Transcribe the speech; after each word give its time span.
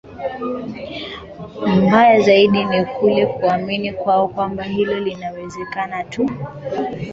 Mbaya 1.81 2.19
zaidi 2.21 2.65
ni 2.65 2.85
kule 2.85 3.25
kuamini 3.25 3.93
kwao 3.93 4.27
kwamba 4.27 4.63
hilo 4.63 4.99
linawezekana 4.99 6.03
tu 6.03 6.29